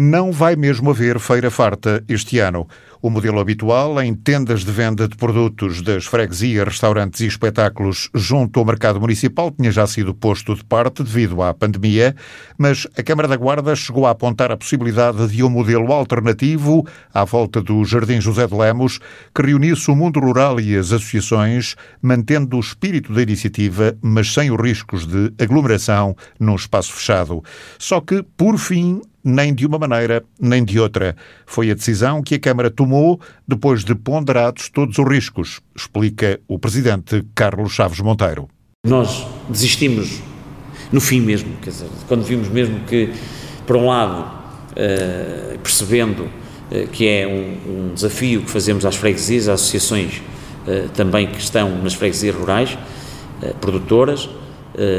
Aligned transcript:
não 0.00 0.30
vai 0.30 0.54
mesmo 0.54 0.90
haver 0.90 1.18
feira 1.18 1.50
farta 1.50 2.04
este 2.08 2.38
ano. 2.38 2.68
O 3.02 3.10
modelo 3.10 3.40
habitual, 3.40 4.00
em 4.00 4.14
tendas 4.14 4.64
de 4.64 4.70
venda 4.70 5.08
de 5.08 5.16
produtos 5.16 5.82
das 5.82 6.04
freguesias, 6.04 6.68
restaurantes 6.68 7.20
e 7.20 7.26
espetáculos 7.26 8.08
junto 8.14 8.60
ao 8.60 8.66
mercado 8.66 9.00
municipal, 9.00 9.50
tinha 9.50 9.72
já 9.72 9.88
sido 9.88 10.14
posto 10.14 10.54
de 10.54 10.64
parte 10.64 11.02
devido 11.02 11.42
à 11.42 11.52
pandemia, 11.52 12.14
mas 12.56 12.86
a 12.96 13.02
Câmara 13.02 13.26
da 13.26 13.36
Guarda 13.36 13.74
chegou 13.74 14.06
a 14.06 14.10
apontar 14.10 14.52
a 14.52 14.56
possibilidade 14.56 15.26
de 15.28 15.42
um 15.42 15.50
modelo 15.50 15.92
alternativo 15.92 16.86
à 17.12 17.24
volta 17.24 17.60
do 17.60 17.84
Jardim 17.84 18.20
José 18.20 18.46
de 18.46 18.54
Lemos, 18.54 19.00
que 19.34 19.42
reunisse 19.42 19.90
o 19.90 19.96
mundo 19.96 20.20
rural 20.20 20.60
e 20.60 20.76
as 20.76 20.92
associações, 20.92 21.74
mantendo 22.00 22.56
o 22.56 22.60
espírito 22.60 23.12
da 23.12 23.22
iniciativa, 23.22 23.96
mas 24.00 24.32
sem 24.32 24.48
os 24.48 24.60
riscos 24.60 25.06
de 25.06 25.32
aglomeração 25.40 26.16
num 26.38 26.54
espaço 26.54 26.92
fechado. 26.92 27.42
Só 27.78 28.00
que, 28.00 28.22
por 28.36 28.58
fim, 28.58 29.00
nem 29.28 29.54
de 29.54 29.66
uma 29.66 29.78
maneira 29.78 30.24
nem 30.40 30.64
de 30.64 30.80
outra. 30.80 31.14
Foi 31.46 31.70
a 31.70 31.74
decisão 31.74 32.22
que 32.22 32.36
a 32.36 32.40
Câmara 32.40 32.70
tomou 32.70 33.20
depois 33.46 33.84
de 33.84 33.94
ponderados 33.94 34.68
todos 34.68 34.98
os 34.98 35.08
riscos, 35.08 35.60
explica 35.76 36.40
o 36.48 36.58
presidente 36.58 37.24
Carlos 37.34 37.72
Chaves 37.72 38.00
Monteiro. 38.00 38.48
Nós 38.86 39.26
desistimos 39.48 40.22
no 40.90 41.00
fim 41.00 41.20
mesmo, 41.20 41.56
quer 41.62 41.70
dizer, 41.70 41.88
quando 42.06 42.24
vimos 42.24 42.48
mesmo 42.48 42.80
que, 42.86 43.12
por 43.66 43.76
um 43.76 43.86
lado, 43.86 44.22
uh, 44.72 45.58
percebendo 45.58 46.22
uh, 46.22 46.88
que 46.90 47.06
é 47.06 47.26
um, 47.26 47.90
um, 47.90 47.94
desafio 47.94 48.42
que 48.42 48.50
fazemos 48.50 48.86
às 48.86 48.96
freguesias, 48.96 49.48
às 49.48 49.60
associações 49.60 50.22
uh, 50.66 50.88
também 50.90 51.26
que 51.26 51.38
estão 51.38 51.82
nas 51.82 51.94
freguesias 51.94 52.34
rurais, 52.34 52.78
produtoras, 53.60 54.28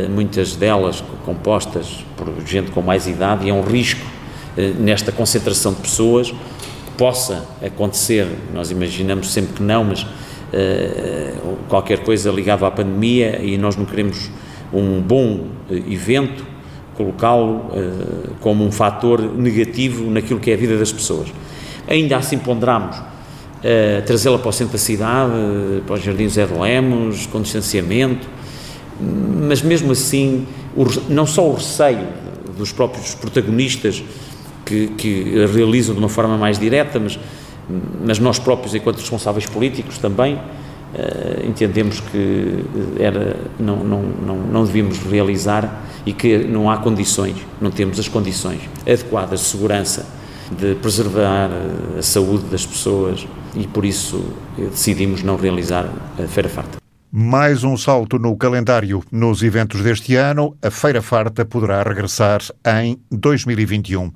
muitas 0.09 0.55
delas 0.55 1.03
compostas 1.25 2.05
por 2.15 2.33
gente 2.45 2.71
com 2.71 2.81
mais 2.81 3.05
idade, 3.05 3.45
e 3.45 3.49
é 3.49 3.53
um 3.53 3.61
risco 3.61 3.99
nesta 4.79 5.11
concentração 5.11 5.73
de 5.73 5.81
pessoas 5.81 6.31
que 6.31 6.91
possa 6.97 7.45
acontecer, 7.65 8.27
nós 8.53 8.71
imaginamos 8.71 9.31
sempre 9.31 9.53
que 9.53 9.63
não, 9.63 9.83
mas 9.85 10.03
uh, 10.03 11.57
qualquer 11.67 11.99
coisa 11.99 12.31
ligada 12.31 12.65
à 12.65 12.71
pandemia 12.71 13.41
e 13.41 13.57
nós 13.57 13.75
não 13.75 13.85
queremos 13.85 14.29
um 14.73 15.01
bom 15.01 15.47
evento 15.69 16.45
colocá-lo 16.99 17.55
uh, 17.55 18.35
como 18.41 18.65
um 18.65 18.71
fator 18.71 19.21
negativo 19.21 20.11
naquilo 20.11 20.39
que 20.39 20.51
é 20.51 20.53
a 20.53 20.57
vida 20.57 20.77
das 20.77 20.91
pessoas. 20.91 21.29
Ainda 21.87 22.17
assim 22.17 22.37
ponderamos 22.37 22.97
uh, 22.97 24.01
trazê-la 24.05 24.37
para 24.37 24.49
o 24.49 24.51
centro 24.51 24.73
da 24.73 24.79
cidade, 24.79 25.31
para 25.87 25.95
os 25.95 26.03
Jardins 26.03 26.33
Zé 26.33 26.45
de 26.45 26.53
Lemos, 26.53 27.25
com 27.27 27.41
distanciamento, 27.41 28.27
mas 28.99 29.61
mesmo 29.61 29.93
assim, 29.93 30.45
o, 30.75 30.85
não 31.07 31.25
só 31.25 31.47
o 31.47 31.53
receio 31.53 32.05
dos 32.57 32.73
próprios 32.73 33.15
protagonistas 33.15 34.03
que, 34.69 34.87
que 34.89 35.45
realizam 35.47 35.95
de 35.95 35.99
uma 35.99 36.09
forma 36.09 36.37
mais 36.37 36.59
direta, 36.59 36.99
mas, 36.99 37.19
mas 38.05 38.19
nós 38.19 38.37
próprios, 38.37 38.75
enquanto 38.75 38.99
responsáveis 38.99 39.47
políticos, 39.47 39.97
também 39.97 40.35
uh, 40.35 41.47
entendemos 41.47 41.99
que 41.99 42.63
era, 42.99 43.35
não, 43.59 43.77
não, 43.77 44.03
não, 44.03 44.37
não 44.37 44.63
devíamos 44.63 44.99
realizar 44.99 45.85
e 46.05 46.13
que 46.13 46.37
não 46.37 46.69
há 46.69 46.77
condições, 46.77 47.35
não 47.59 47.71
temos 47.71 47.99
as 47.99 48.07
condições 48.07 48.61
adequadas 48.81 49.39
de 49.39 49.45
segurança 49.47 50.05
de 50.51 50.75
preservar 50.75 51.49
a 51.97 52.01
saúde 52.01 52.45
das 52.45 52.65
pessoas 52.65 53.27
e 53.55 53.67
por 53.67 53.85
isso 53.85 54.23
decidimos 54.57 55.21
não 55.21 55.35
realizar 55.35 55.87
a 56.17 56.27
Feira 56.27 56.49
Farta. 56.49 56.79
Mais 57.11 57.63
um 57.63 57.75
salto 57.75 58.19
no 58.19 58.37
calendário. 58.37 59.01
Nos 59.11 59.41
eventos 59.41 59.81
deste 59.81 60.15
ano, 60.15 60.55
a 60.61 60.69
Feira 60.69 61.01
Farta 61.01 61.43
poderá 61.43 61.81
regressar 61.81 62.39
em 62.83 62.99
2021. 63.11 64.11